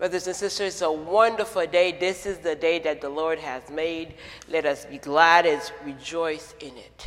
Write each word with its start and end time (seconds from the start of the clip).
Brothers 0.00 0.28
and 0.28 0.34
sisters, 0.34 0.68
it's 0.68 0.80
a 0.80 0.90
wonderful 0.90 1.66
day. 1.66 1.92
This 1.92 2.24
is 2.24 2.38
the 2.38 2.54
day 2.54 2.78
that 2.78 3.02
the 3.02 3.10
Lord 3.10 3.38
has 3.38 3.68
made. 3.68 4.14
Let 4.48 4.64
us 4.64 4.86
be 4.86 4.96
glad 4.96 5.44
and 5.44 5.60
rejoice 5.84 6.54
in 6.58 6.74
it. 6.74 7.06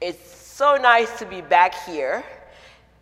It's 0.00 0.34
so 0.34 0.78
nice 0.78 1.18
to 1.18 1.26
be 1.26 1.42
back 1.42 1.74
here. 1.84 2.24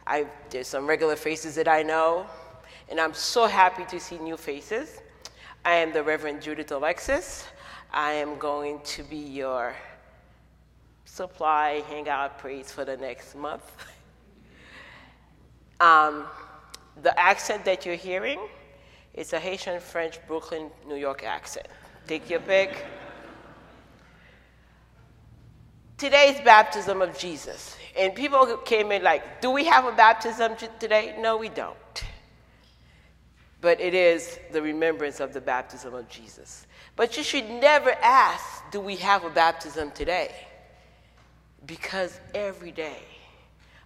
I, 0.09 0.27
there's 0.51 0.67
some 0.67 0.89
regular 0.89 1.15
faces 1.15 1.55
that 1.55 1.69
I 1.69 1.85
know, 1.85 2.27
and 2.89 2.99
I'm 2.99 3.15
so 3.15 3.47
happy 3.47 3.85
to 3.97 4.01
see 4.01 4.19
new 4.19 4.37
faces. 4.37 5.01
I 5.65 5.75
am 5.75 5.93
the 5.93 6.03
Reverend 6.03 6.43
Judith 6.43 6.73
Alexis. 6.73 7.45
I 7.93 8.15
am 8.15 8.39
going 8.39 8.81
to 8.81 9.05
be 9.05 9.19
your 9.19 9.77
supply 11.05 11.85
hangout 11.89 12.39
praise 12.39 12.73
for 12.73 12.85
the 12.85 12.97
next 12.97 13.37
month. 13.37 13.71
um, 15.81 16.25
the 17.05 17.17
accent 17.17 17.65
that 17.67 17.87
you're 17.87 17.95
hearing 17.95 18.41
it's 19.15 19.33
a 19.33 19.39
Haitian, 19.39 19.81
French, 19.81 20.19
Brooklyn, 20.27 20.71
New 20.87 20.97
York 20.97 21.23
accent. 21.25 21.69
Take 22.07 22.31
your 22.31 22.41
pick. 22.41 22.85
Today's 25.99 26.41
baptism 26.41 27.03
of 27.03 27.17
Jesus. 27.17 27.77
And 27.97 28.15
people 28.15 28.57
came 28.59 28.91
in 28.91 29.03
like, 29.03 29.41
do 29.41 29.51
we 29.51 29.67
have 29.67 29.85
a 29.85 29.93
baptism 29.93 30.57
today? 30.81 31.17
No, 31.19 31.37
we 31.37 31.49
don't. 31.49 31.77
But 33.61 33.81
it 33.81 33.95
is 33.95 34.41
the 34.51 34.61
remembrance 34.61 35.21
of 35.21 35.33
the 35.33 35.41
baptism 35.41 35.95
of 35.95 36.09
Jesus. 36.09 36.67
But 36.97 37.17
you 37.17 37.23
should 37.23 37.49
never 37.49 37.93
ask, 38.03 38.71
do 38.73 38.81
we 38.81 38.97
have 38.97 39.25
a 39.25 39.31
baptism 39.31 39.93
today? 39.93 40.35
Because 41.65 42.19
every 42.35 42.73
day 42.73 42.99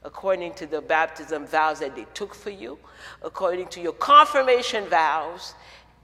according 0.03 0.55
to 0.55 0.67
the 0.67 0.81
baptism 0.81 1.47
vows 1.47 1.81
that 1.81 1.97
they 1.97 2.07
took 2.15 2.35
for 2.35 2.51
you, 2.51 2.79
according 3.23 3.69
to 3.69 3.81
your 3.81 3.93
confirmation 3.93 4.85
vows, 4.87 5.55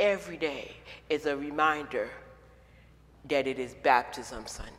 every 0.01 0.37
day 0.37 0.73
is 1.09 1.27
a 1.27 1.37
reminder 1.37 2.09
that 3.29 3.47
it 3.47 3.59
is 3.59 3.75
baptism 3.75 4.47
Sunday. 4.47 4.73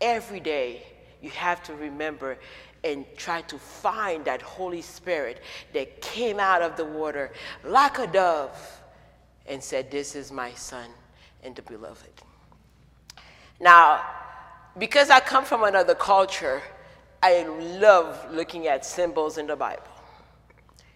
Every 0.00 0.40
day 0.40 0.82
you 1.22 1.30
have 1.30 1.62
to 1.64 1.74
remember 1.74 2.38
and 2.84 3.04
try 3.16 3.40
to 3.42 3.58
find 3.58 4.24
that 4.26 4.42
Holy 4.42 4.82
Spirit 4.82 5.42
that 5.72 6.00
came 6.00 6.38
out 6.38 6.62
of 6.62 6.76
the 6.76 6.84
water 6.84 7.32
like 7.64 7.98
a 7.98 8.06
dove 8.06 8.80
and 9.46 9.62
said, 9.62 9.90
This 9.90 10.14
is 10.14 10.30
my 10.30 10.52
son 10.52 10.90
and 11.42 11.54
the 11.56 11.62
beloved. 11.62 12.10
Now, 13.58 14.04
because 14.78 15.08
I 15.08 15.20
come 15.20 15.44
from 15.44 15.64
another 15.64 15.94
culture, 15.94 16.62
I 17.26 17.42
love 17.80 18.32
looking 18.32 18.68
at 18.68 18.86
symbols 18.86 19.36
in 19.36 19.48
the 19.48 19.56
Bible. 19.56 19.82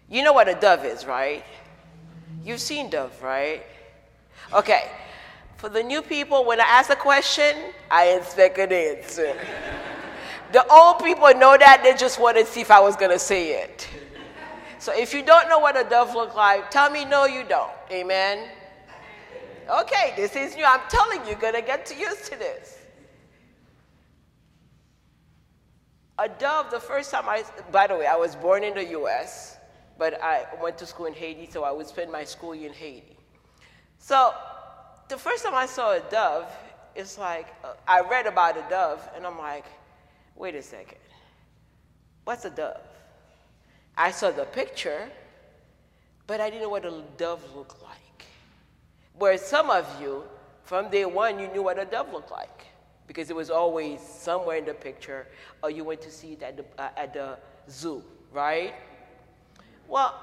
You 0.09 0.23
know 0.23 0.31
what 0.31 0.47
a 0.47 0.55
dove 0.55 0.85
is, 0.85 1.05
right? 1.05 1.43
You've 2.45 2.61
seen 2.61 2.89
dove, 2.89 3.21
right? 3.21 3.65
Okay. 4.53 4.89
For 5.57 5.67
the 5.67 5.83
new 5.83 6.01
people, 6.01 6.45
when 6.45 6.61
I 6.61 6.63
ask 6.63 6.89
a 6.89 6.95
question, 6.95 7.53
I 7.89 8.11
expect 8.11 8.57
an 8.59 8.71
answer. 8.71 9.35
the 10.53 10.65
old 10.71 11.03
people 11.03 11.27
know 11.33 11.57
that, 11.57 11.81
they 11.83 11.95
just 11.95 12.17
want 12.17 12.37
to 12.37 12.45
see 12.45 12.61
if 12.61 12.71
I 12.71 12.79
was 12.79 12.95
going 12.95 13.11
to 13.11 13.19
say 13.19 13.61
it. 13.63 13.89
So 14.79 14.93
if 14.97 15.13
you 15.13 15.23
don't 15.23 15.49
know 15.49 15.59
what 15.59 15.75
a 15.77 15.83
dove 15.83 16.15
looks 16.15 16.33
like, 16.33 16.71
tell 16.71 16.89
me 16.89 17.03
no, 17.03 17.25
you 17.25 17.43
don't. 17.43 17.73
Amen? 17.91 18.47
Okay, 19.69 20.13
this 20.15 20.37
is 20.37 20.55
new. 20.55 20.63
I'm 20.63 20.79
telling 20.87 21.19
you, 21.23 21.31
you're 21.31 21.39
going 21.39 21.55
to 21.55 21.61
get 21.61 21.93
used 21.99 22.23
to 22.31 22.39
this. 22.39 22.80
A 26.19 26.29
dove, 26.29 26.69
the 26.71 26.79
first 26.79 27.11
time 27.11 27.27
I, 27.27 27.43
by 27.71 27.87
the 27.87 27.95
way, 27.95 28.05
I 28.05 28.15
was 28.15 28.35
born 28.35 28.63
in 28.63 28.73
the 28.73 28.85
US, 28.99 29.57
but 29.97 30.21
I 30.21 30.45
went 30.61 30.77
to 30.79 30.85
school 30.85 31.05
in 31.05 31.13
Haiti, 31.13 31.49
so 31.49 31.63
I 31.63 31.71
would 31.71 31.87
spend 31.87 32.11
my 32.11 32.23
school 32.23 32.53
year 32.53 32.69
in 32.69 32.75
Haiti. 32.75 33.17
So 33.97 34.33
the 35.09 35.17
first 35.17 35.43
time 35.43 35.55
I 35.55 35.65
saw 35.65 35.93
a 35.93 35.99
dove, 36.11 36.51
it's 36.95 37.17
like, 37.17 37.47
uh, 37.63 37.73
I 37.87 38.01
read 38.01 38.27
about 38.27 38.57
a 38.57 38.65
dove, 38.69 39.07
and 39.15 39.25
I'm 39.25 39.37
like, 39.37 39.65
wait 40.35 40.55
a 40.55 40.61
second, 40.61 40.97
what's 42.23 42.45
a 42.45 42.49
dove? 42.49 42.81
I 43.95 44.11
saw 44.11 44.31
the 44.31 44.45
picture, 44.45 45.09
but 46.27 46.41
I 46.41 46.49
didn't 46.49 46.63
know 46.63 46.69
what 46.69 46.85
a 46.85 47.03
dove 47.17 47.43
looked 47.55 47.81
like. 47.81 48.25
Whereas 49.17 49.45
some 49.45 49.69
of 49.69 49.85
you, 50.01 50.23
from 50.63 50.89
day 50.89 51.05
one, 51.05 51.39
you 51.39 51.47
knew 51.47 51.63
what 51.63 51.79
a 51.79 51.85
dove 51.85 52.11
looked 52.11 52.31
like 52.31 52.70
because 53.11 53.29
it 53.29 53.35
was 53.35 53.49
always 53.49 53.99
somewhere 53.99 54.55
in 54.55 54.63
the 54.63 54.73
picture, 54.73 55.27
or 55.61 55.69
you 55.69 55.83
went 55.83 55.99
to 55.99 56.09
see 56.09 56.31
it 56.31 56.41
at 56.41 56.55
the, 56.55 56.63
uh, 56.81 56.87
at 56.95 57.13
the 57.13 57.37
zoo, 57.69 58.01
right? 58.31 58.73
Well, 59.85 60.17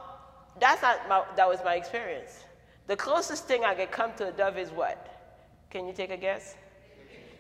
that's 0.59 0.81
not 0.81 1.07
my, 1.07 1.23
that 1.37 1.47
was 1.47 1.59
my 1.63 1.75
experience. 1.75 2.45
The 2.87 2.97
closest 2.97 3.45
thing 3.45 3.63
I 3.63 3.75
could 3.75 3.91
come 3.91 4.13
to 4.17 4.29
a 4.29 4.33
dove 4.33 4.57
is 4.57 4.71
what? 4.71 4.97
Can 5.69 5.87
you 5.87 5.93
take 5.93 6.11
a 6.11 6.17
guess? 6.17 6.55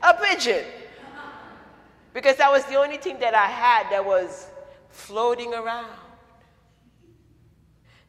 A 0.02 0.12
pigeon. 0.12 0.66
Because 2.12 2.36
that 2.36 2.50
was 2.50 2.66
the 2.66 2.74
only 2.74 2.98
thing 2.98 3.18
that 3.20 3.34
I 3.34 3.46
had 3.46 3.90
that 3.90 4.04
was 4.04 4.48
floating 4.90 5.54
around. 5.54 5.96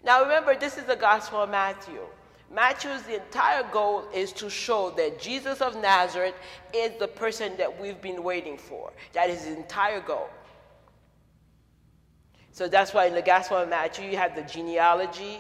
Now 0.04 0.24
remember, 0.24 0.58
this 0.58 0.78
is 0.78 0.84
the 0.84 0.98
Gospel 0.98 1.44
of 1.44 1.50
Matthew. 1.50 2.02
Matthew's 2.52 3.08
entire 3.08 3.64
goal 3.72 4.06
is 4.14 4.32
to 4.34 4.50
show 4.50 4.90
that 4.92 5.20
Jesus 5.20 5.62
of 5.62 5.80
Nazareth 5.80 6.34
is 6.74 6.92
the 7.00 7.08
person 7.08 7.56
that 7.58 7.80
we've 7.80 8.02
been 8.02 8.24
waiting 8.24 8.58
for. 8.58 8.92
That 9.14 9.30
is 9.30 9.44
his 9.44 9.56
entire 9.56 10.02
goal. 10.02 10.30
So 12.52 12.68
that's 12.68 12.94
why 12.94 13.06
in 13.06 13.14
the 13.14 13.22
Gospel 13.22 13.58
of 13.58 13.70
Matthew, 13.70 14.09
you 14.09 14.18
have 14.18 14.36
the 14.36 14.42
genealogy, 14.42 15.40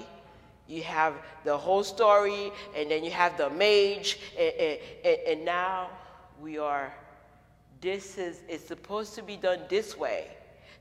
you 0.67 0.83
have 0.83 1.15
the 1.43 1.57
whole 1.57 1.83
story, 1.83 2.51
and 2.75 2.91
then 2.91 3.03
you 3.03 3.11
have 3.11 3.37
the 3.37 3.49
mage, 3.49 4.19
and, 4.37 4.79
and, 5.03 5.17
and 5.27 5.45
now 5.45 5.89
we 6.39 6.59
are, 6.59 6.93
this 7.81 8.19
is, 8.19 8.41
it's 8.47 8.65
supposed 8.65 9.15
to 9.15 9.23
be 9.23 9.35
done 9.35 9.59
this 9.67 9.97
way 9.97 10.27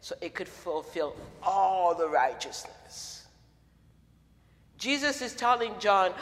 so 0.01 0.15
it 0.21 0.35
could 0.35 0.47
fulfill 0.47 1.17
all 1.43 1.95
the 1.95 2.07
righteousness. 2.07 3.18
Jesus 4.79 5.21
is 5.23 5.35
telling 5.35 5.75
John, 5.81 6.13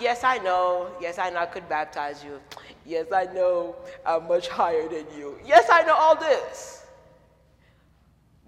Yes, 0.00 0.24
I 0.24 0.38
know. 0.38 0.90
Yes, 1.00 1.18
I 1.18 1.30
know 1.30 1.38
I 1.38 1.46
could 1.46 1.68
baptize 1.68 2.24
you. 2.24 2.40
Yes, 2.84 3.06
I 3.14 3.26
know 3.26 3.76
I'm 4.04 4.26
much 4.26 4.48
higher 4.48 4.88
than 4.88 5.06
you. 5.16 5.38
Yes, 5.46 5.68
I 5.70 5.84
know 5.84 5.94
all 5.94 6.16
this. 6.16 6.84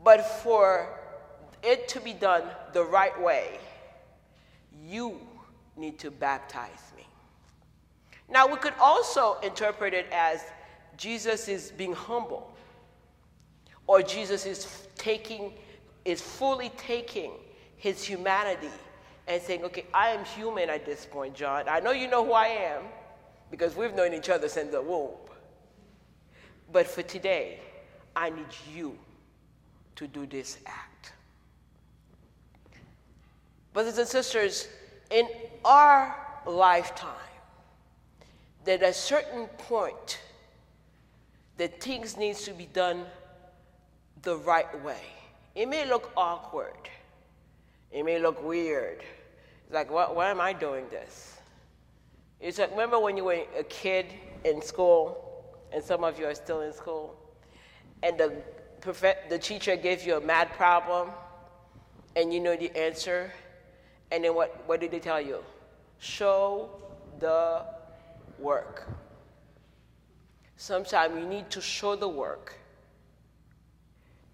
But 0.02 0.26
for 0.42 0.88
it 1.62 1.86
to 1.88 2.00
be 2.00 2.12
done 2.12 2.42
the 2.72 2.84
right 2.84 3.18
way, 3.22 3.58
you 4.84 5.20
need 5.76 5.98
to 6.00 6.10
baptize 6.10 6.92
me. 6.96 7.06
Now, 8.28 8.46
we 8.48 8.56
could 8.56 8.74
also 8.80 9.38
interpret 9.40 9.94
it 9.94 10.06
as 10.12 10.42
Jesus 10.96 11.48
is 11.48 11.70
being 11.70 11.92
humble, 11.92 12.52
or 13.86 14.02
Jesus 14.02 14.46
is 14.46 14.86
taking, 14.96 15.52
is 16.04 16.20
fully 16.20 16.70
taking 16.76 17.32
his 17.76 18.02
humanity 18.02 18.70
and 19.26 19.40
saying, 19.42 19.64
okay, 19.64 19.86
I 19.92 20.08
am 20.10 20.24
human 20.24 20.68
at 20.68 20.84
this 20.84 21.06
point, 21.06 21.34
John. 21.34 21.68
I 21.68 21.80
know 21.80 21.92
you 21.92 22.08
know 22.08 22.24
who 22.24 22.32
I 22.32 22.46
am 22.46 22.82
because 23.50 23.74
we've 23.74 23.94
known 23.94 24.12
each 24.12 24.28
other 24.28 24.48
since 24.48 24.70
the 24.70 24.82
womb. 24.82 25.10
But 26.72 26.86
for 26.86 27.02
today, 27.02 27.60
I 28.14 28.30
need 28.30 28.46
you 28.74 28.98
to 29.96 30.06
do 30.06 30.26
this 30.26 30.58
act. 30.66 31.12
Brothers 33.72 33.98
and 33.98 34.08
sisters, 34.08 34.68
in 35.10 35.28
our 35.64 36.16
lifetime, 36.46 37.10
that 38.64 38.82
at 38.82 38.90
a 38.90 38.92
certain 38.92 39.46
point, 39.58 40.20
that 41.56 41.80
things 41.80 42.16
needs 42.16 42.42
to 42.44 42.52
be 42.52 42.66
done 42.66 43.04
the 44.22 44.36
right 44.38 44.82
way. 44.84 45.00
It 45.54 45.68
may 45.68 45.86
look 45.86 46.10
awkward. 46.16 46.88
It 47.94 48.04
may 48.04 48.18
look 48.18 48.42
weird. 48.42 49.04
It's 49.64 49.72
like, 49.72 49.88
what, 49.88 50.16
why 50.16 50.28
am 50.28 50.40
I 50.40 50.52
doing 50.52 50.86
this? 50.90 51.38
It's 52.40 52.58
like, 52.58 52.72
remember 52.72 52.98
when 52.98 53.16
you 53.16 53.22
were 53.24 53.44
a 53.56 53.62
kid 53.62 54.06
in 54.44 54.60
school, 54.60 55.56
and 55.72 55.82
some 55.82 56.02
of 56.02 56.18
you 56.18 56.26
are 56.26 56.34
still 56.34 56.62
in 56.62 56.72
school, 56.72 57.14
and 58.02 58.18
the, 58.18 58.34
the 59.30 59.38
teacher 59.38 59.76
gave 59.76 60.04
you 60.04 60.16
a 60.16 60.20
math 60.20 60.52
problem, 60.54 61.10
and 62.16 62.34
you 62.34 62.40
know 62.40 62.56
the 62.56 62.76
answer, 62.76 63.32
and 64.10 64.24
then 64.24 64.34
what, 64.34 64.64
what 64.66 64.80
did 64.80 64.90
they 64.90 64.98
tell 64.98 65.20
you? 65.20 65.38
Show 66.00 66.70
the 67.20 67.64
work. 68.40 68.88
Sometimes 70.56 71.16
you 71.16 71.26
need 71.28 71.48
to 71.50 71.60
show 71.60 71.94
the 71.94 72.08
work 72.08 72.58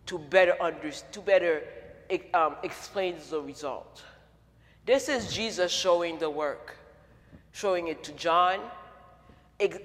to 0.07 0.19
better 0.19 0.57
understand, 0.63 1.13
to 1.13 1.21
better 1.21 1.63
um, 2.35 2.57
explains 2.63 3.31
the 3.31 3.41
result. 3.41 4.03
This 4.87 5.09
is 5.09 5.33
Jesus 5.33 5.71
showing 5.71 6.19
the 6.19 6.31
work, 6.31 6.77
showing 7.53 7.89
it 7.89 8.03
to 8.05 8.13
John, 8.13 8.61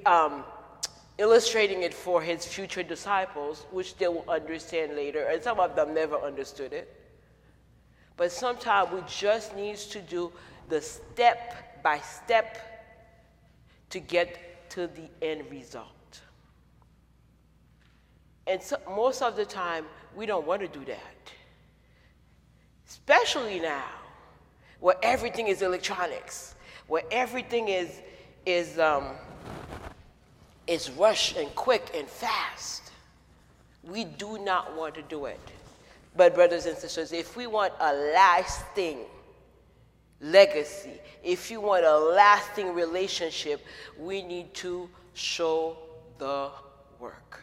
um, 0.06 0.44
illustrating 1.18 1.83
it 1.83 1.94
for 1.94 2.22
his 2.22 2.45
future 2.45 2.83
disciples, 2.83 3.66
which 3.72 3.98
they 3.98 4.07
will 4.07 4.25
understand 4.27 4.95
later, 4.95 5.27
and 5.27 5.44
some 5.44 5.60
of 5.60 5.75
them 5.75 5.94
never 5.94 6.18
understood 6.18 6.74
it. 6.74 7.01
But 8.18 8.31
sometimes 8.31 8.92
we 8.92 9.01
just 9.07 9.56
need 9.56 9.78
to 9.78 10.01
do 10.01 10.31
the 10.69 10.81
step 10.81 11.83
by 11.83 12.00
step 12.00 12.57
to 13.89 14.00
get 14.00 14.69
to 14.71 14.88
the 14.88 15.10
end 15.21 15.44
result. 15.51 16.21
And 18.48 18.62
so, 18.62 18.78
most 18.89 19.21
of 19.21 19.36
the 19.36 19.45
time, 19.45 19.86
we 20.16 20.25
don't 20.25 20.45
want 20.45 20.62
to 20.62 20.68
do 20.68 20.86
that. 20.86 21.31
Especially 22.87 23.59
now, 23.59 23.89
where 24.79 24.95
everything 25.01 25.47
is 25.47 25.61
electronics, 25.61 26.55
where 26.87 27.03
everything 27.11 27.67
is, 27.67 28.01
is, 28.45 28.77
um, 28.77 29.07
is 30.67 30.91
rush 30.91 31.35
and 31.35 31.53
quick 31.55 31.91
and 31.95 32.07
fast. 32.07 32.91
We 33.83 34.03
do 34.03 34.37
not 34.39 34.75
want 34.75 34.95
to 34.95 35.01
do 35.03 35.25
it. 35.25 35.39
But, 36.15 36.33
brothers 36.33 36.65
and 36.65 36.77
sisters, 36.77 37.11
if 37.11 37.35
we 37.35 37.45
want 37.45 37.73
a 37.79 37.93
lasting 37.93 38.99
legacy, 40.21 40.93
if 41.23 41.51
you 41.51 41.59
want 41.59 41.85
a 41.85 41.97
lasting 41.97 42.73
relationship, 42.73 43.65
we 43.99 44.21
need 44.21 44.53
to 44.55 44.89
show 45.13 45.77
the 46.17 46.49
work. 46.99 47.41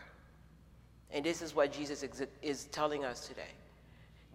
And 1.10 1.24
this 1.24 1.42
is 1.42 1.54
what 1.54 1.72
Jesus 1.72 2.02
is 2.40 2.64
telling 2.66 3.04
us 3.04 3.28
today. 3.28 3.50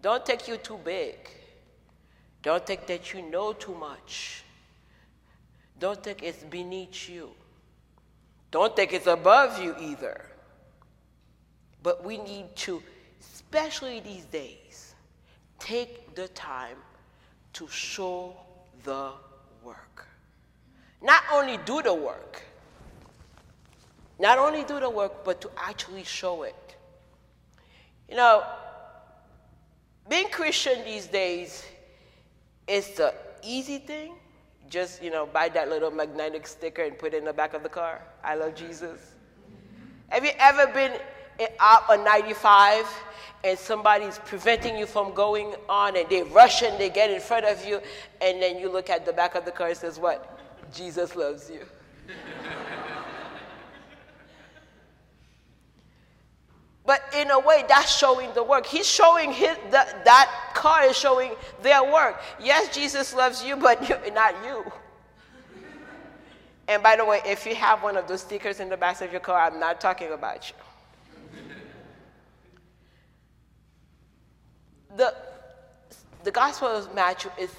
Don't 0.00 0.24
think 0.24 0.46
you 0.46 0.56
too 0.56 0.78
big. 0.84 1.16
Don't 2.42 2.64
think 2.64 2.86
that 2.86 3.12
you 3.12 3.22
know 3.22 3.52
too 3.52 3.74
much. 3.74 4.44
Don't 5.78 6.02
think 6.02 6.22
it's 6.22 6.42
beneath 6.44 7.08
you. 7.08 7.30
Don't 8.50 8.74
think 8.74 8.92
it's 8.92 9.06
above 9.06 9.62
you 9.62 9.74
either. 9.80 10.24
But 11.82 12.04
we 12.04 12.18
need 12.18 12.54
to, 12.56 12.82
especially 13.20 14.00
these 14.00 14.24
days, 14.26 14.94
take 15.58 16.14
the 16.14 16.28
time 16.28 16.76
to 17.54 17.68
show 17.68 18.36
the 18.84 19.12
work. 19.62 20.06
Not 21.02 21.22
only 21.32 21.58
do 21.64 21.82
the 21.82 21.94
work, 21.94 22.42
not 24.18 24.38
only 24.38 24.64
do 24.64 24.80
the 24.80 24.90
work, 24.90 25.24
but 25.24 25.40
to 25.42 25.50
actually 25.56 26.04
show 26.04 26.42
it. 26.42 26.76
You 28.08 28.16
know, 28.16 28.42
being 30.08 30.28
Christian 30.30 30.84
these 30.84 31.06
days 31.06 31.64
is 32.66 32.90
the 32.94 33.14
easy 33.42 33.78
thing. 33.78 34.14
Just, 34.68 35.02
you 35.02 35.10
know, 35.10 35.26
buy 35.26 35.48
that 35.50 35.68
little 35.68 35.90
magnetic 35.90 36.46
sticker 36.46 36.82
and 36.82 36.98
put 36.98 37.14
it 37.14 37.18
in 37.18 37.24
the 37.24 37.32
back 37.32 37.54
of 37.54 37.62
the 37.62 37.68
car. 37.68 38.02
I 38.22 38.34
love 38.34 38.54
Jesus. 38.54 39.14
Have 40.08 40.24
you 40.24 40.32
ever 40.38 40.66
been 40.72 40.92
out 41.60 41.88
on 41.88 42.04
95 42.04 42.86
and 43.44 43.58
somebody's 43.58 44.18
preventing 44.18 44.76
you 44.76 44.86
from 44.86 45.14
going 45.14 45.54
on 45.68 45.96
and 45.96 46.08
they 46.08 46.22
rush 46.22 46.62
and 46.62 46.78
they 46.78 46.90
get 46.90 47.10
in 47.10 47.20
front 47.20 47.46
of 47.46 47.64
you 47.64 47.80
and 48.20 48.42
then 48.42 48.58
you 48.58 48.70
look 48.70 48.90
at 48.90 49.06
the 49.06 49.12
back 49.12 49.34
of 49.34 49.44
the 49.44 49.50
car 49.50 49.68
and 49.68 49.76
says 49.76 49.98
what? 49.98 50.38
Jesus 50.72 51.16
loves 51.16 51.50
you. 51.50 51.60
But 56.88 57.02
in 57.14 57.30
a 57.30 57.38
way, 57.38 57.66
that's 57.68 57.94
showing 57.94 58.32
the 58.32 58.42
work. 58.42 58.64
He's 58.64 58.88
showing 58.88 59.30
his, 59.30 59.58
the, 59.66 59.86
that 60.06 60.52
car 60.54 60.84
is 60.84 60.96
showing 60.96 61.32
their 61.60 61.84
work. 61.84 62.18
Yes, 62.42 62.74
Jesus 62.74 63.12
loves 63.12 63.44
you, 63.44 63.56
but 63.56 63.86
you, 63.86 63.94
not 64.14 64.34
you. 64.42 64.64
And 66.66 66.82
by 66.82 66.96
the 66.96 67.04
way, 67.04 67.20
if 67.26 67.44
you 67.44 67.54
have 67.56 67.82
one 67.82 67.98
of 67.98 68.08
those 68.08 68.22
stickers 68.22 68.58
in 68.58 68.70
the 68.70 68.76
back 68.78 69.02
of 69.02 69.12
your 69.12 69.20
car, 69.20 69.38
I'm 69.38 69.60
not 69.60 69.82
talking 69.82 70.12
about 70.12 70.48
you. 70.48 70.56
the, 74.96 75.14
the 76.24 76.30
Gospel 76.30 76.68
of 76.68 76.94
Matthew 76.94 77.30
is 77.38 77.50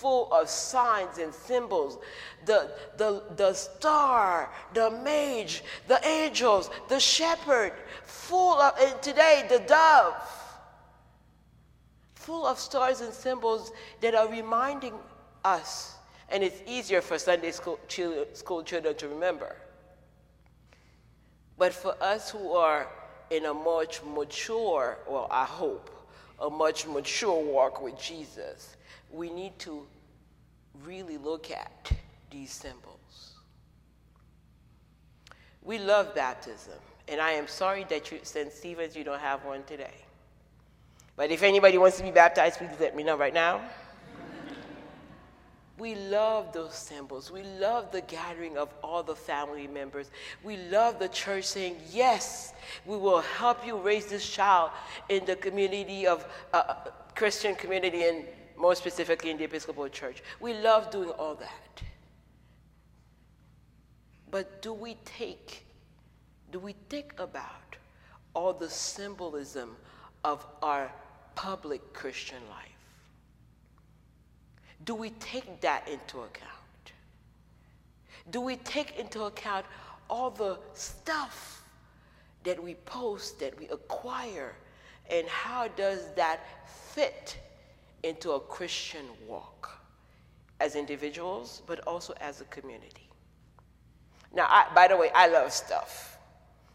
full 0.00 0.32
of 0.32 0.48
signs 0.48 1.18
and 1.18 1.34
symbols. 1.34 1.98
The, 2.46 2.70
the, 2.96 3.22
the 3.36 3.52
star, 3.52 4.50
the 4.72 4.90
mage, 4.90 5.62
the 5.88 6.00
angels, 6.06 6.70
the 6.88 7.00
shepherd, 7.00 7.72
full 8.04 8.60
of, 8.60 8.74
and 8.80 9.00
today, 9.02 9.46
the 9.48 9.58
dove, 9.60 10.14
full 12.14 12.46
of 12.46 12.58
stars 12.58 13.00
and 13.00 13.12
symbols 13.12 13.72
that 14.00 14.14
are 14.14 14.28
reminding 14.28 14.94
us. 15.44 15.96
And 16.30 16.42
it's 16.42 16.62
easier 16.66 17.00
for 17.00 17.18
Sunday 17.18 17.50
school, 17.52 17.80
school 18.34 18.62
children 18.62 18.94
to 18.96 19.08
remember. 19.08 19.56
But 21.56 21.72
for 21.72 21.96
us 22.00 22.30
who 22.30 22.52
are 22.52 22.86
in 23.30 23.46
a 23.46 23.54
much 23.54 24.00
mature, 24.04 24.98
well, 25.08 25.26
I 25.30 25.44
hope, 25.44 25.90
a 26.40 26.48
much 26.48 26.86
mature 26.86 27.42
walk 27.42 27.82
with 27.82 28.00
Jesus, 28.00 28.76
we 29.10 29.30
need 29.30 29.58
to 29.60 29.86
really 30.84 31.18
look 31.18 31.50
at 31.50 31.92
these 32.30 32.50
symbols. 32.50 33.32
We 35.62 35.78
love 35.78 36.14
baptism, 36.14 36.78
and 37.08 37.20
I 37.20 37.32
am 37.32 37.46
sorry 37.46 37.84
that 37.90 38.10
you, 38.10 38.20
St. 38.22 38.52
Stephen's, 38.52 38.96
you 38.96 39.04
don't 39.04 39.20
have 39.20 39.44
one 39.44 39.64
today. 39.64 40.04
But 41.16 41.30
if 41.30 41.42
anybody 41.42 41.78
wants 41.78 41.96
to 41.96 42.04
be 42.04 42.12
baptized, 42.12 42.58
please 42.58 42.70
let 42.78 42.94
me 42.94 43.02
know 43.02 43.16
right 43.16 43.34
now. 43.34 43.60
We 45.78 45.94
love 45.94 46.52
those 46.52 46.74
symbols. 46.74 47.30
We 47.30 47.42
love 47.42 47.92
the 47.92 48.00
gathering 48.00 48.58
of 48.58 48.68
all 48.82 49.04
the 49.04 49.14
family 49.14 49.68
members. 49.68 50.10
We 50.42 50.56
love 50.56 50.98
the 50.98 51.08
church 51.08 51.44
saying, 51.44 51.76
Yes, 51.92 52.52
we 52.84 52.96
will 52.96 53.20
help 53.20 53.64
you 53.64 53.76
raise 53.76 54.06
this 54.06 54.28
child 54.28 54.70
in 55.08 55.24
the 55.24 55.36
community 55.36 56.06
of 56.06 56.26
uh, 56.52 56.56
uh 56.56 56.74
Christian 57.14 57.54
community 57.54 58.04
and 58.04 58.24
more 58.56 58.74
specifically 58.74 59.30
in 59.30 59.38
the 59.38 59.44
Episcopal 59.44 59.88
Church. 59.88 60.22
We 60.40 60.54
love 60.54 60.90
doing 60.90 61.10
all 61.10 61.36
that. 61.36 61.82
But 64.30 64.62
do 64.62 64.72
we 64.72 64.96
take, 65.04 65.64
do 66.52 66.58
we 66.58 66.74
think 66.88 67.14
about 67.18 67.76
all 68.34 68.52
the 68.52 68.68
symbolism 68.68 69.76
of 70.24 70.44
our 70.62 70.92
public 71.34 71.92
Christian 71.92 72.42
life? 72.50 72.77
Do 74.84 74.94
we 74.94 75.10
take 75.10 75.60
that 75.60 75.88
into 75.88 76.18
account? 76.20 76.92
Do 78.30 78.40
we 78.40 78.56
take 78.56 78.98
into 78.98 79.24
account 79.24 79.66
all 80.08 80.30
the 80.30 80.58
stuff 80.74 81.62
that 82.44 82.62
we 82.62 82.74
post, 82.74 83.40
that 83.40 83.58
we 83.58 83.68
acquire, 83.68 84.54
and 85.10 85.26
how 85.26 85.68
does 85.68 86.12
that 86.14 86.40
fit 86.66 87.38
into 88.02 88.32
a 88.32 88.40
Christian 88.40 89.04
walk 89.26 89.78
as 90.60 90.74
individuals, 90.74 91.62
but 91.66 91.80
also 91.86 92.14
as 92.20 92.40
a 92.40 92.44
community. 92.44 93.08
Now, 94.32 94.46
I, 94.48 94.66
by 94.74 94.88
the 94.88 94.96
way, 94.96 95.10
I 95.14 95.28
love 95.28 95.52
stuff. 95.52 96.18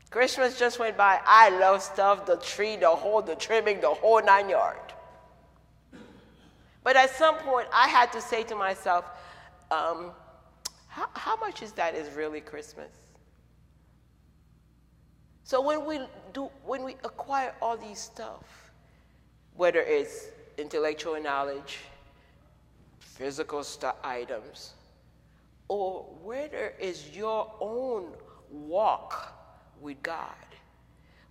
Christmas 0.10 0.57
just 0.57 0.79
went 0.79 0.95
by. 0.95 1.19
I 1.25 1.50
love 1.50 1.81
stuff 1.81 2.25
the 2.25 2.38
tree, 2.38 2.75
the 2.75 2.89
whole, 2.89 3.22
the 3.22 3.36
trimming, 3.36 3.81
the 3.81 3.89
whole 3.89 4.22
nine 4.24 4.50
yard. 4.50 4.92
But 6.83 6.95
at 6.97 7.09
some 7.11 7.37
point, 7.37 7.67
I 7.73 7.87
had 7.87 8.11
to 8.11 8.21
say 8.21 8.43
to 8.43 8.55
myself, 8.55 9.05
um, 9.71 10.11
how, 10.87 11.07
how 11.13 11.35
much 11.37 11.61
is 11.61 11.71
that 11.73 11.95
is 11.95 12.13
really 12.15 12.41
Christmas? 12.41 12.91
So 15.43 15.61
when 15.61 15.85
we 15.85 15.99
do, 16.33 16.49
when 16.65 16.83
we 16.83 16.93
acquire 17.03 17.53
all 17.61 17.77
these 17.77 17.99
stuff, 17.99 18.71
whether 19.55 19.79
it's 19.79 20.27
intellectual 20.57 21.21
knowledge, 21.21 21.79
physical 22.99 23.63
st- 23.63 23.93
items, 24.03 24.73
or 25.67 26.03
whether 26.21 26.73
it's 26.79 27.15
your 27.15 27.51
own 27.59 28.13
walk 28.49 29.33
with 29.81 30.01
God, 30.03 30.27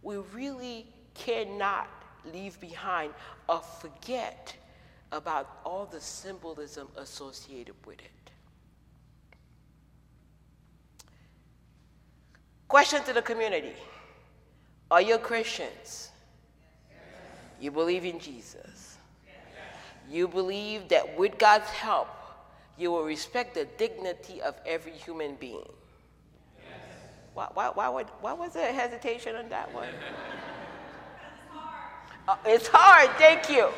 we 0.02 0.16
really 0.32 0.86
cannot 1.14 1.88
leave 2.32 2.60
behind 2.60 3.12
or 3.48 3.60
forget 3.60 4.54
about 5.12 5.60
all 5.64 5.86
the 5.86 6.00
symbolism 6.00 6.88
associated 6.96 7.74
with 7.86 8.00
it. 8.00 8.30
Question 12.66 13.04
to 13.04 13.12
the 13.12 13.22
community 13.22 13.74
Are 14.90 15.02
you 15.02 15.18
Christians? 15.18 16.08
You 17.60 17.70
believe 17.70 18.04
in 18.04 18.18
Jesus? 18.18 18.96
You 20.10 20.26
believe 20.26 20.88
that 20.88 21.16
with 21.16 21.38
God's 21.38 21.68
help, 21.68 22.08
you 22.76 22.90
will 22.90 23.04
respect 23.04 23.54
the 23.54 23.66
dignity 23.78 24.42
of 24.42 24.56
every 24.66 24.92
human 24.92 25.36
being. 25.36 25.68
Why, 27.34 27.48
why, 27.54 27.68
why, 27.68 27.88
would, 27.88 28.06
why 28.20 28.32
was 28.32 28.52
there 28.52 28.72
hesitation 28.72 29.36
on 29.36 29.48
that 29.50 29.72
one? 29.72 29.88
It's 29.88 29.94
Uh, 32.28 32.36
it's 32.46 32.68
hard, 32.68 33.10
thank 33.18 33.50
you. 33.50 33.68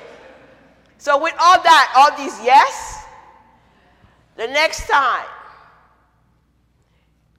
So, 1.05 1.23
with 1.23 1.35
all 1.39 1.63
that, 1.63 1.93
all 1.95 2.17
these 2.17 2.43
yes, 2.43 3.05
the 4.37 4.47
next 4.47 4.89
time 4.89 5.27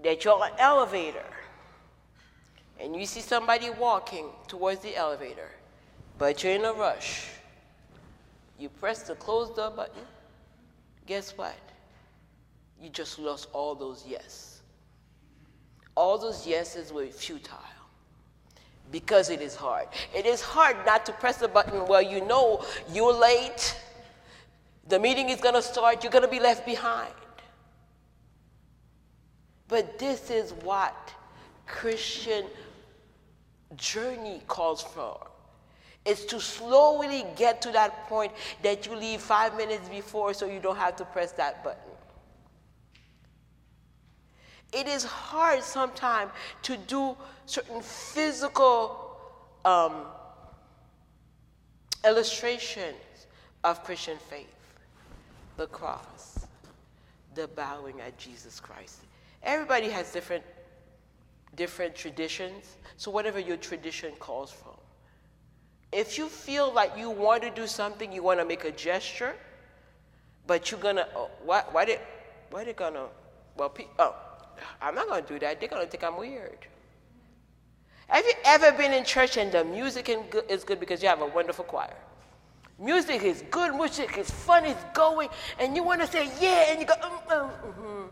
that 0.03 0.23
you're 0.23 0.39
an 0.45 0.51
elevator 0.59 1.25
and 2.79 2.95
you 2.95 3.07
see 3.07 3.21
somebody 3.21 3.71
walking 3.71 4.27
towards 4.47 4.81
the 4.81 4.95
elevator, 4.95 5.49
but 6.19 6.43
you're 6.43 6.53
in 6.53 6.63
a 6.63 6.73
rush, 6.73 7.25
You 8.59 8.69
press 8.69 9.01
the 9.01 9.15
close 9.15 9.49
door 9.49 9.71
button, 9.71 10.05
guess 11.07 11.35
what? 11.35 11.57
You 12.79 12.89
just 12.89 13.17
lost 13.17 13.47
all 13.51 13.73
those 13.73 14.05
yes. 14.07 14.61
All 15.95 16.19
those 16.19 16.45
yeses 16.45 16.93
were 16.93 17.07
futile 17.07 17.74
because 18.91 19.29
it 19.29 19.41
is 19.41 19.55
hard. 19.55 19.87
It 20.15 20.25
is 20.25 20.41
hard 20.41 20.77
not 20.85 21.05
to 21.07 21.11
press 21.13 21.37
the 21.37 21.47
button 21.47 21.87
where 21.87 22.01
you 22.01 22.23
know 22.25 22.63
you're 22.91 23.13
late, 23.13 23.79
the 24.87 24.99
meeting 24.99 25.29
is 25.29 25.41
going 25.41 25.55
to 25.55 25.61
start, 25.61 26.03
you're 26.03 26.11
going 26.11 26.23
to 26.23 26.29
be 26.29 26.39
left 26.39 26.65
behind. 26.65 27.13
But 29.67 29.97
this 29.97 30.29
is 30.29 30.53
what 30.63 31.13
Christian 31.65 32.45
journey 33.75 34.41
calls 34.47 34.83
for. 34.83 35.27
It's 36.05 36.23
to 36.25 36.39
slowly 36.39 37.25
get 37.35 37.61
to 37.63 37.71
that 37.71 38.07
point 38.07 38.31
that 38.61 38.85
you 38.85 38.95
leave 38.95 39.21
five 39.21 39.57
minutes 39.57 39.89
before 39.89 40.35
so 40.35 40.45
you 40.45 40.59
don't 40.59 40.77
have 40.77 40.95
to 40.97 41.05
press 41.05 41.31
that 41.33 41.63
button. 41.63 41.94
It 44.75 44.89
is 44.89 45.05
hard 45.05 45.63
sometimes 45.63 46.31
to 46.63 46.75
do 46.75 47.15
certain 47.45 47.81
physical 47.81 49.17
um, 49.63 50.03
illustrations 52.03 53.27
of 53.63 53.83
Christian 53.85 54.17
faith 54.29 54.47
the 55.55 55.67
cross, 55.67 56.45
the 57.35 57.47
bowing 57.47 58.01
at 58.01 58.17
Jesus 58.17 58.59
Christ. 58.59 58.99
Everybody 59.43 59.87
has 59.87 60.11
different, 60.11 60.43
different 61.55 61.95
traditions, 61.95 62.75
so 62.97 63.09
whatever 63.09 63.39
your 63.39 63.55
tradition 63.55 64.11
calls 64.19 64.51
from. 64.51 64.73
If 65.93 66.17
you 66.17 66.27
feel 66.27 66.73
like 66.73 66.91
you 66.97 67.09
want 67.09 67.43
to 67.43 67.49
do 67.49 67.67
something, 67.67 68.11
you 68.11 68.21
want 68.21 68.41
to 68.41 68.45
make 68.45 68.65
a 68.65 68.71
gesture, 68.71 69.33
but 70.45 70.69
you're 70.69 70.81
gonna, 70.81 71.07
oh, 71.15 71.29
why, 71.45 71.63
why 71.71 71.85
did, 71.85 72.01
why 72.49 72.65
they 72.65 72.73
gonna, 72.73 73.05
well, 73.55 73.73
oh, 73.99 74.15
I'm 74.81 74.95
not 74.95 75.07
gonna 75.07 75.21
do 75.21 75.39
that. 75.39 75.59
They're 75.59 75.69
gonna 75.69 75.85
think 75.85 76.03
I'm 76.03 76.17
weird. 76.17 76.59
Have 78.07 78.25
you 78.25 78.33
ever 78.45 78.71
been 78.71 78.93
in 78.93 79.03
church 79.03 79.37
and 79.37 79.51
the 79.51 79.63
music 79.63 80.09
is 80.49 80.63
good 80.63 80.79
because 80.79 81.01
you 81.01 81.09
have 81.09 81.21
a 81.21 81.27
wonderful 81.27 81.65
choir? 81.65 81.95
Music 82.77 83.23
is 83.23 83.43
good, 83.49 83.73
music 83.73 84.17
is 84.17 84.29
fun, 84.29 84.65
it's 84.65 84.83
going, 84.93 85.29
and 85.59 85.75
you 85.75 85.83
want 85.83 86.01
to 86.01 86.07
say 86.07 86.29
yeah, 86.41 86.71
and 86.71 86.79
you 86.79 86.85
go, 86.85 86.93
mm, 86.95 87.27
mm, 87.27 87.49
mm-hmm. 87.49 88.03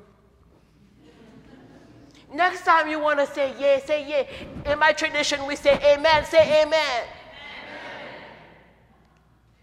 Next 2.33 2.65
time 2.65 2.89
you 2.89 2.99
want 2.99 3.19
to 3.19 3.27
say 3.27 3.53
yeah, 3.59 3.79
say 3.85 4.07
yeah. 4.09 4.71
In 4.71 4.79
my 4.79 4.93
tradition, 4.93 5.45
we 5.45 5.55
say 5.55 5.75
amen, 5.93 6.25
say 6.25 6.63
amen. 6.63 6.73
amen. 6.73 7.03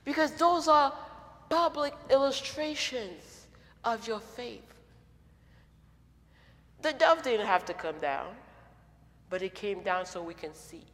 Because 0.05 0.33
those 0.33 0.69
are 0.69 0.93
public 1.49 1.95
illustrations 2.11 3.47
of 3.85 4.07
your 4.07 4.21
faith. 4.21 4.70
The 6.83 6.93
dove 6.93 7.23
didn't 7.23 7.47
have 7.47 7.65
to 7.67 7.75
come 7.75 7.99
down, 7.99 8.29
but 9.29 9.43
it 9.43 9.55
came 9.55 9.83
down 9.83 10.07
so 10.07 10.23
we 10.23 10.35
can 10.35 10.55
see. 10.55 10.85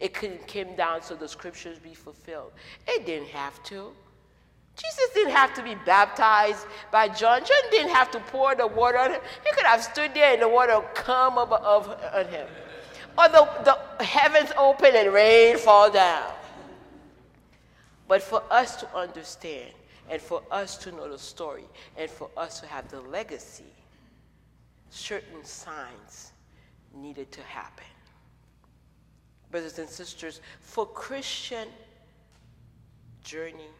It 0.00 0.14
came 0.14 0.76
down 0.76 1.02
so 1.02 1.14
the 1.14 1.28
scriptures 1.28 1.78
be 1.78 1.94
fulfilled. 1.94 2.52
It 2.86 3.04
didn't 3.04 3.28
have 3.28 3.62
to. 3.64 3.92
Jesus 4.76 5.10
didn't 5.14 5.32
have 5.32 5.54
to 5.54 5.62
be 5.62 5.76
baptized 5.86 6.66
by 6.90 7.08
John. 7.08 7.40
John 7.40 7.70
didn't 7.70 7.92
have 7.92 8.10
to 8.12 8.20
pour 8.20 8.54
the 8.54 8.66
water 8.66 8.98
on 8.98 9.12
him. 9.12 9.20
He 9.44 9.52
could 9.52 9.66
have 9.66 9.82
stood 9.82 10.14
there 10.14 10.32
and 10.32 10.42
the 10.42 10.48
water 10.48 10.80
come 10.94 11.38
above 11.38 11.88
on 12.12 12.26
him. 12.26 12.48
Or 13.16 13.28
the, 13.28 13.78
the 13.98 14.04
heavens 14.04 14.50
open 14.58 14.96
and 14.96 15.12
rain 15.12 15.58
fall 15.58 15.90
down. 15.90 16.32
But 18.08 18.22
for 18.22 18.42
us 18.50 18.76
to 18.76 18.96
understand 18.96 19.72
and 20.10 20.20
for 20.20 20.42
us 20.50 20.76
to 20.78 20.92
know 20.92 21.08
the 21.08 21.18
story 21.18 21.64
and 21.96 22.10
for 22.10 22.28
us 22.36 22.60
to 22.60 22.66
have 22.66 22.88
the 22.88 23.00
legacy, 23.02 23.72
certain 24.94 25.44
signs 25.44 26.32
needed 26.94 27.32
to 27.32 27.42
happen 27.42 27.84
brothers 29.54 29.78
and 29.78 29.88
sisters, 29.88 30.40
for 30.58 30.84
Christian 30.84 31.68
journey, 33.22 33.70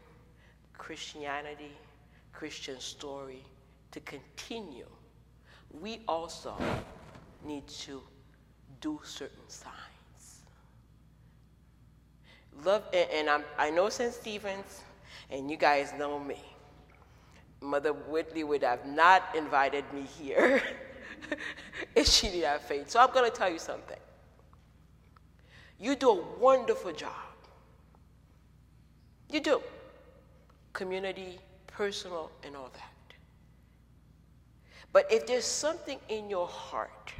Christianity, 0.78 1.72
Christian 2.32 2.78
story 2.78 3.42
to 3.90 3.98
continue, 3.98 4.86
we 5.80 6.00
also 6.06 6.54
need 7.44 7.66
to 7.66 8.00
do 8.80 9.00
certain 9.02 9.48
signs. 9.48 10.42
Love, 12.62 12.84
and, 12.92 13.10
and 13.10 13.28
I'm, 13.28 13.42
I 13.58 13.70
know 13.70 13.88
St. 13.88 14.14
Stephen's, 14.14 14.82
and 15.28 15.50
you 15.50 15.56
guys 15.56 15.92
know 15.98 16.20
me. 16.20 16.38
Mother 17.60 17.94
Whitley 17.94 18.44
would 18.44 18.62
have 18.62 18.86
not 18.86 19.24
invited 19.34 19.84
me 19.92 20.02
here 20.02 20.62
if 21.94 22.06
she 22.06 22.28
didn't 22.28 22.44
have 22.44 22.62
faith. 22.62 22.90
So 22.90 23.00
I'm 23.00 23.12
going 23.12 23.30
to 23.30 23.36
tell 23.36 23.50
you 23.50 23.58
something. 23.58 23.98
You 25.78 25.96
do 25.96 26.10
a 26.10 26.38
wonderful 26.38 26.92
job. 26.92 27.10
You 29.30 29.40
do. 29.40 29.60
Community, 30.72 31.38
personal, 31.66 32.30
and 32.44 32.56
all 32.56 32.70
that. 32.72 33.16
But 34.92 35.10
if 35.10 35.26
there's 35.26 35.44
something 35.44 35.98
in 36.08 36.30
your 36.30 36.46
heart 36.46 37.12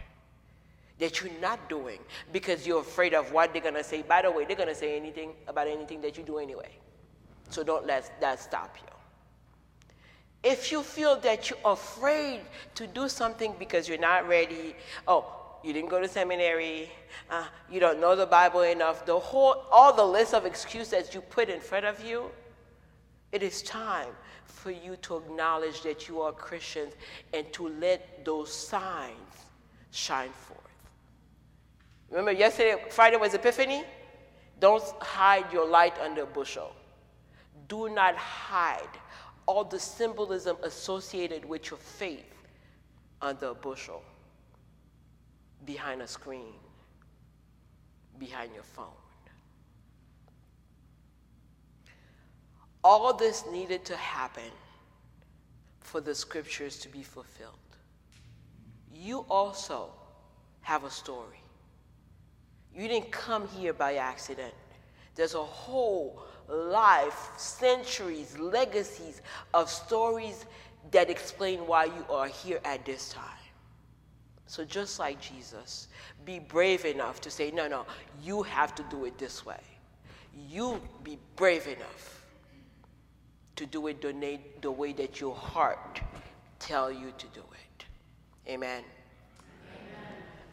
that 1.01 1.21
you're 1.21 1.33
not 1.41 1.69
doing 1.69 1.99
because 2.33 2.67
you're 2.67 2.81
afraid 2.81 3.15
of 3.15 3.33
what 3.33 3.53
they're 3.53 3.61
going 3.63 3.75
to 3.75 3.83
say, 3.83 4.03
by 4.03 4.23
the 4.23 4.31
way, 4.31 4.45
they're 4.45 4.57
going 4.57 4.69
to 4.69 4.75
say 4.75 4.97
anything 4.97 5.33
about 5.49 5.67
anything 5.67 6.01
that 6.03 6.17
you 6.17 6.23
do 6.23 6.39
anyway. 6.39 6.71
So 7.51 7.65
don't 7.65 7.85
let 7.85 8.21
that 8.21 8.41
stop 8.41 8.77
you. 8.81 8.94
If 10.45 10.71
you 10.71 10.83
feel 10.83 11.17
that 11.21 11.49
you're 11.49 11.59
afraid 11.65 12.41
to 12.75 12.87
do 12.87 13.09
something 13.09 13.55
because 13.59 13.89
you're 13.89 13.97
not 13.97 14.29
ready, 14.29 14.77
oh, 15.09 15.25
you 15.65 15.73
didn't 15.73 15.89
go 15.89 16.01
to 16.01 16.07
seminary, 16.07 16.91
uh, 17.31 17.47
you 17.71 17.81
don't 17.81 17.99
know 17.99 18.15
the 18.15 18.27
Bible 18.27 18.61
enough, 18.61 19.07
the 19.07 19.19
whole, 19.19 19.65
all 19.73 19.95
the 19.95 20.05
list 20.05 20.35
of 20.35 20.45
excuses 20.45 21.15
you 21.15 21.23
put 21.23 21.49
in 21.49 21.61
front 21.61 21.87
of 21.87 22.05
you, 22.05 22.31
it 23.33 23.43
is 23.43 23.63
time 23.63 24.11
for 24.45 24.71
you 24.71 24.97
to 24.97 25.17
acknowledge 25.17 25.83
that 25.83 26.09
you 26.09 26.21
are 26.21 26.33
Christians 26.33 26.93
and 27.33 27.51
to 27.55 27.69
let 27.81 28.23
those 28.25 28.53
signs 28.53 29.47
shine 29.91 30.31
forth. 30.31 30.61
Remember, 32.11 32.33
yesterday, 32.33 32.85
Friday 32.91 33.17
was 33.17 33.33
Epiphany? 33.33 33.83
Don't 34.61 34.85
hide 35.01 35.51
your 35.53 35.67
light 35.67 35.99
under 35.99 36.23
a 36.23 36.27
bushel. 36.27 36.77
Do 37.67 37.89
not 37.89 38.15
hide 38.15 38.89
all 39.47 39.65
the 39.65 39.79
symbolism 39.79 40.57
associated 40.63 41.45
with 41.45 41.71
your 41.71 41.79
faith 41.79 42.35
under 43.21 43.47
a 43.47 43.55
bushel 43.55 44.03
behind 45.67 46.03
a 46.03 46.07
screen, 46.07 46.55
behind 48.19 48.53
your 48.55 48.63
phone. 48.63 48.87
All 52.83 53.15
this 53.15 53.45
needed 53.51 53.85
to 53.87 53.97
happen 53.97 54.51
for 55.81 56.01
the 56.01 56.15
scriptures 56.15 56.79
to 56.81 56.89
be 56.89 57.03
fulfilled. 57.03 57.55
You 58.95 59.25
also 59.31 59.91
have 60.61 60.85
a 60.85 60.91
story. 60.91 61.41
You 62.75 62.89
didn't 62.89 63.11
come 63.11 63.49
here 63.49 63.73
by 63.73 63.95
accident. 63.95 64.53
There's 65.15 65.35
a 65.35 65.43
whole 65.43 66.25
life, 66.49 67.31
centuries, 67.37 68.39
legacies 68.39 69.23
of 69.53 69.71
stories 69.71 70.45
that 70.91 71.11
explain 71.11 71.67
why 71.67 71.85
you 71.87 72.05
are 72.11 72.27
here 72.27 72.61
at 72.65 72.85
this 72.85 73.11
time. 73.11 73.25
So, 74.47 74.65
just 74.65 74.99
like 74.99 75.21
Jesus, 75.21 75.89
be 76.25 76.39
brave 76.39 76.85
enough 76.85 77.21
to 77.23 77.31
say, 77.31 77.51
no, 77.51 77.67
no, 77.67 77.87
you 78.23 78.43
have 78.43 78.75
to 78.75 78.85
do 78.91 79.05
it 79.07 79.19
this 79.19 79.45
way. 79.47 79.61
You 80.49 80.81
be 81.03 81.19
brave 81.37 81.67
enough 81.67 82.25
to 83.57 83.67
do 83.67 83.87
it 83.87 84.03
the 84.61 84.71
way 84.71 84.93
that 84.93 85.21
your 85.21 85.35
heart 85.35 86.01
tell 86.59 86.93
you 86.93 87.13
to 87.17 87.27
do 87.29 87.41
it. 87.41 87.85
Amen. 88.49 88.83
Amen. 88.83 88.85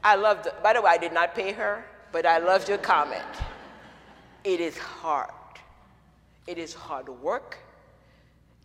I 0.04 0.16
loved, 0.16 0.48
by 0.64 0.74
the 0.74 0.82
way, 0.82 0.92
I 0.92 0.98
did 0.98 1.14
not 1.14 1.36
pay 1.36 1.52
her, 1.52 1.84
but 2.12 2.26
I 2.26 2.38
loved 2.38 2.70
your 2.70 2.78
comment. 2.78 3.26
It 4.44 4.60
is 4.60 4.78
hard. 4.78 5.30
It 6.48 6.58
is 6.58 6.74
hard 6.74 7.08
work. 7.10 7.58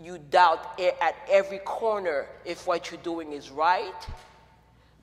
You 0.00 0.18
doubt 0.18 0.80
at 0.80 1.16
every 1.30 1.59
corner 1.59 2.26
if 2.45 2.66
what 2.66 2.90
you're 2.90 3.00
doing 3.00 3.33
is 3.33 3.50
right 3.50 4.06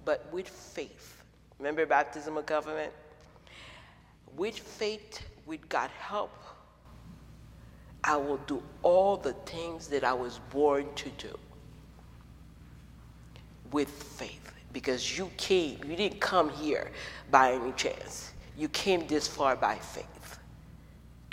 but 0.06 0.27
with 0.32 0.48
faith. 0.48 1.24
Remember 1.60 1.86
baptismal 1.86 2.44
covenant? 2.44 2.92
With 4.36 4.58
faith, 4.58 5.22
with 5.46 5.68
God 5.70 5.89
help, 6.00 6.32
I 8.03 8.18
will 8.18 8.38
do 8.48 8.62
all 8.82 9.15
the 9.15 9.34
things 9.34 9.88
that 9.88 10.03
I 10.03 10.13
was 10.13 10.39
born 10.51 10.88
to 10.96 11.10
do. 11.12 11.38
With 13.72 13.89
faith. 13.89 14.51
Because 14.74 15.18
you 15.18 15.30
came, 15.38 15.80
you 15.88 15.96
didn't 15.96 16.20
come 16.20 16.50
here 16.50 16.92
by 17.32 17.53
any 17.53 17.72
chance. 17.74 18.34
You 18.58 18.68
came 18.70 19.08
this 19.08 19.27
far 19.27 19.56
by 19.56 19.75
faith. 19.75 20.39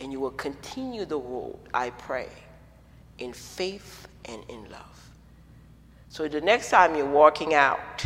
And 0.00 0.10
you 0.10 0.18
will 0.18 0.30
continue 0.30 1.04
the 1.04 1.18
road, 1.18 1.58
I 1.74 1.90
pray, 1.90 2.28
in 3.18 3.32
faith 3.32 4.08
and 4.24 4.42
in 4.48 4.70
love. 4.70 5.10
So 6.08 6.26
the 6.26 6.40
next 6.40 6.70
time 6.70 6.96
you're 6.96 7.06
walking 7.06 7.54
out 7.54 8.04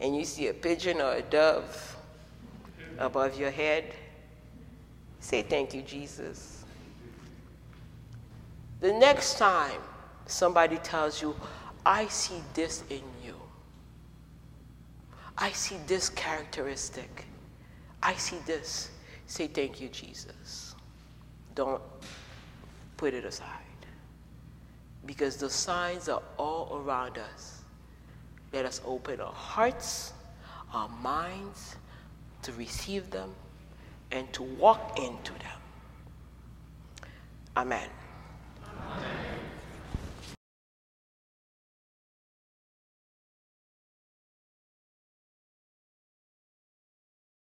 and 0.00 0.14
you 0.14 0.24
see 0.24 0.48
a 0.48 0.54
pigeon 0.54 1.00
or 1.00 1.14
a 1.14 1.22
dove 1.22 1.96
above 2.98 3.38
your 3.38 3.50
head, 3.50 3.94
say, 5.20 5.42
Thank 5.42 5.74
you, 5.74 5.82
Jesus. 5.82 6.64
The 8.80 8.92
next 8.92 9.38
time 9.38 9.80
somebody 10.26 10.76
tells 10.78 11.22
you, 11.22 11.34
I 11.84 12.06
see 12.08 12.42
this 12.52 12.84
in 12.90 13.02
you, 13.24 13.34
I 15.38 15.50
see 15.52 15.76
this 15.86 16.10
characteristic, 16.10 17.24
I 18.02 18.14
see 18.14 18.38
this, 18.46 18.90
say, 19.26 19.46
Thank 19.46 19.80
you, 19.80 19.88
Jesus. 19.88 20.75
Don't 21.56 21.82
put 22.96 23.12
it 23.14 23.24
aside. 23.24 23.48
Because 25.04 25.36
the 25.36 25.50
signs 25.50 26.08
are 26.08 26.22
all 26.36 26.80
around 26.84 27.18
us. 27.18 27.62
Let 28.52 28.64
us 28.64 28.80
open 28.86 29.20
our 29.20 29.32
hearts, 29.32 30.12
our 30.72 30.88
minds 30.88 31.76
to 32.42 32.52
receive 32.52 33.10
them 33.10 33.34
and 34.12 34.32
to 34.32 34.44
walk 34.44 34.98
into 34.98 35.32
them. 35.32 37.10
Amen. 37.56 37.88